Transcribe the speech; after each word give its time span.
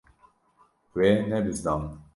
We 0.95 1.07
nebizdand. 1.29 1.85